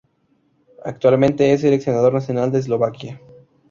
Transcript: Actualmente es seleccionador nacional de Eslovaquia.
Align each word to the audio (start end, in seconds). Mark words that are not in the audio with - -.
Actualmente 0.83 1.53
es 1.53 1.61
seleccionador 1.61 2.11
nacional 2.11 2.51
de 2.51 2.57
Eslovaquia. 2.57 3.21